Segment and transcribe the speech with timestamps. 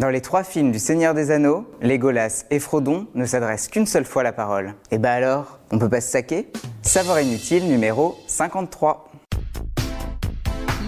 [0.00, 4.04] Dans les trois films du Seigneur des Anneaux, Légolas et Frodon ne s'adressent qu'une seule
[4.04, 4.74] fois la parole.
[4.90, 6.50] Et bah alors, on peut pas se saquer?
[6.82, 9.12] Savoir inutile numéro 53.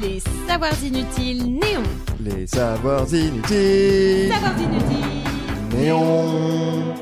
[0.03, 1.83] Les savoirs inutiles néons.
[2.21, 4.33] Les savoirs inutiles.
[4.33, 5.79] Savoirs inutiles.
[5.79, 6.95] Néon.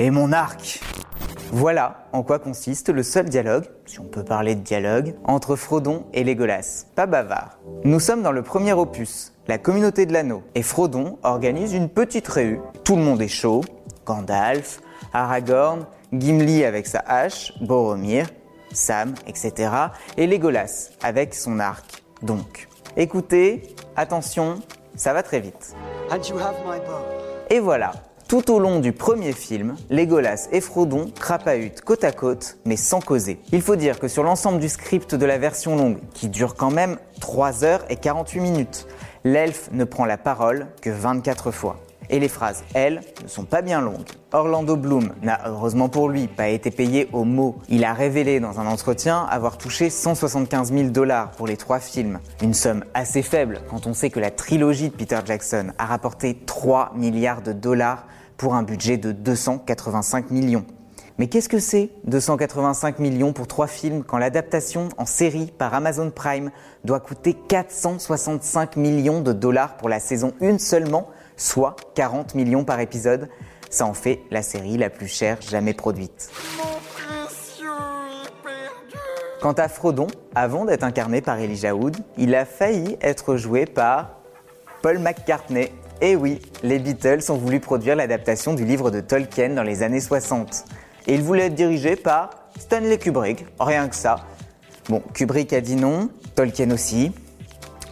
[0.00, 0.80] Et mon arc
[1.52, 6.04] Voilà en quoi consiste le seul dialogue, si on peut parler de dialogue, entre Frodon
[6.12, 6.86] et Légolas.
[6.94, 7.58] Pas bavard.
[7.82, 12.28] Nous sommes dans le premier opus, la communauté de l'anneau, et Frodon organise une petite
[12.28, 12.60] réu.
[12.84, 13.62] Tout le monde est chaud,
[14.06, 14.80] Gandalf,
[15.12, 18.28] Aragorn, Gimli avec sa hache, Boromir,
[18.72, 19.72] Sam, etc.
[20.16, 22.04] Et Légolas avec son arc.
[22.22, 24.60] Donc, écoutez, attention,
[24.94, 25.74] ça va très vite.
[27.50, 27.92] Et voilà,
[28.30, 33.00] tout au long du premier film, Légolas et Frodon crapahutent côte à côte, mais sans
[33.00, 33.40] causer.
[33.50, 36.70] Il faut dire que sur l'ensemble du script de la version longue, qui dure quand
[36.70, 38.86] même 3 heures et 48 minutes,
[39.24, 41.80] l'elfe ne prend la parole que 24 fois.
[42.08, 44.06] Et les phrases, elles, ne sont pas bien longues.
[44.32, 47.56] Orlando Bloom n'a, heureusement pour lui, pas été payé au mot.
[47.68, 52.20] Il a révélé dans un entretien avoir touché 175 000 dollars pour les trois films.
[52.42, 56.36] Une somme assez faible quand on sait que la trilogie de Peter Jackson a rapporté
[56.46, 58.06] 3 milliards de dollars
[58.40, 60.64] pour un budget de 285 millions.
[61.18, 66.10] Mais qu'est-ce que c'est 285 millions pour trois films quand l'adaptation en série par Amazon
[66.10, 66.50] Prime
[66.82, 72.80] doit coûter 465 millions de dollars pour la saison 1 seulement, soit 40 millions par
[72.80, 73.28] épisode?
[73.68, 76.30] Ça en fait la série la plus chère jamais produite.
[79.42, 84.16] Quant à Frodon, avant d'être incarné par Elijah Wood, il a failli être joué par
[84.80, 85.70] Paul McCartney.
[86.02, 90.00] Et oui, les Beatles ont voulu produire l'adaptation du livre de Tolkien dans les années
[90.00, 90.64] 60.
[91.06, 94.16] Et il voulait être dirigé par Stanley Kubrick, rien que ça.
[94.88, 97.12] Bon, Kubrick a dit non, Tolkien aussi.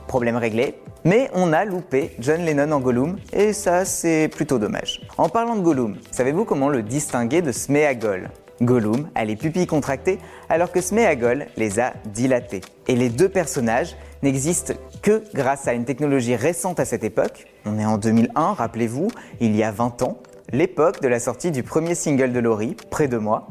[0.06, 0.76] Problème réglé.
[1.04, 5.06] Mais on a loupé John Lennon en Gollum, et ça c'est plutôt dommage.
[5.18, 8.30] En parlant de Gollum, savez-vous comment le distinguer de Sméagol?
[8.62, 10.18] Gollum a les pupilles contractées
[10.48, 12.62] alors que Sméagol les a dilatées.
[12.88, 17.46] Et les deux personnages n'existent que grâce à une technologie récente à cette époque.
[17.64, 19.08] On est en 2001, rappelez-vous,
[19.40, 20.18] il y a 20 ans,
[20.52, 23.48] l'époque de la sortie du premier single de Laurie, Près de moi.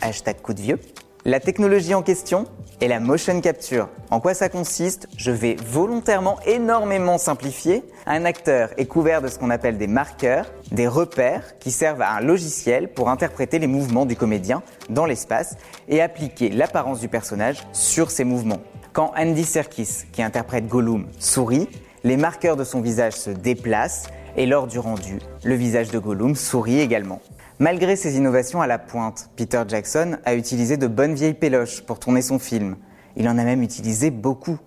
[0.00, 0.78] Hashtag coup de vieux.
[1.26, 2.46] La technologie en question
[2.80, 3.90] est la motion capture.
[4.10, 7.84] En quoi ça consiste Je vais volontairement énormément simplifier.
[8.06, 12.12] Un acteur est couvert de ce qu'on appelle des marqueurs, des repères qui servent à
[12.12, 15.56] un logiciel pour interpréter les mouvements du comédien dans l'espace
[15.88, 18.62] et appliquer l'apparence du personnage sur ces mouvements.
[18.94, 21.68] Quand Andy Serkis, qui interprète Gollum, sourit,
[22.02, 24.08] les marqueurs de son visage se déplacent
[24.38, 27.20] et lors du rendu, le visage de Gollum sourit également.
[27.60, 31.98] Malgré ces innovations à la pointe, Peter Jackson a utilisé de bonnes vieilles péloches pour
[31.98, 32.76] tourner son film.
[33.16, 34.58] Il en a même utilisé beaucoup.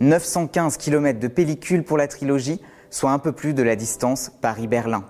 [0.00, 2.60] 915 km de pellicule pour la trilogie,
[2.90, 5.04] soit un peu plus de la distance Paris-Berlin.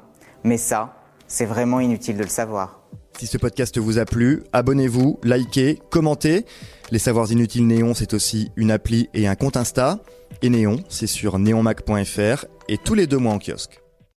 [0.45, 0.95] Mais ça,
[1.27, 2.83] c'est vraiment inutile de le savoir.
[3.19, 6.45] Si ce podcast vous a plu, abonnez-vous, likez, commentez.
[6.91, 10.01] Les Savoirs Inutiles Néon, c'est aussi une appli et un compte Insta.
[10.43, 13.82] Et Néon, c'est sur neonmac.fr et tous les deux mois en kiosque.